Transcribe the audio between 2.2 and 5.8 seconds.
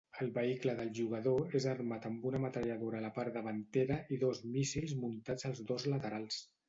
una metralladora a la part davantera i dos míssils muntats als